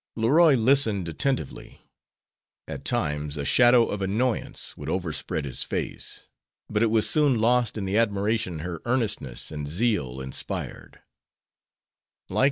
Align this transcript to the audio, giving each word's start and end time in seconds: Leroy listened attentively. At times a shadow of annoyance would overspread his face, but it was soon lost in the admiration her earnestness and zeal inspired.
Leroy 0.15 0.55
listened 0.55 1.07
attentively. 1.07 1.83
At 2.67 2.83
times 2.85 3.37
a 3.37 3.45
shadow 3.45 3.85
of 3.85 4.01
annoyance 4.01 4.75
would 4.75 4.89
overspread 4.89 5.45
his 5.45 5.61
face, 5.61 6.25
but 6.67 6.81
it 6.81 6.89
was 6.89 7.07
soon 7.07 7.37
lost 7.39 7.77
in 7.77 7.85
the 7.85 7.97
admiration 7.97 8.61
her 8.65 8.81
earnestness 8.85 9.51
and 9.51 9.67
zeal 9.67 10.19
inspired. 10.19 11.03